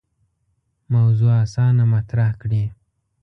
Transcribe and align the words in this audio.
موضوع 0.93 1.33
اسانه 1.45 1.83
مطرح 1.93 2.29
کړي. 2.41 2.63